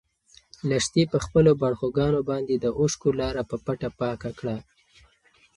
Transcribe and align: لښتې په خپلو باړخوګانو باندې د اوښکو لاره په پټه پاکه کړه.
لښتې 0.69 1.03
په 1.11 1.17
خپلو 1.25 1.51
باړخوګانو 1.61 2.19
باندې 2.29 2.55
د 2.59 2.65
اوښکو 2.79 3.09
لاره 3.19 3.43
په 3.49 3.55
پټه 3.65 3.89
پاکه 3.99 4.31
کړه. 4.39 4.57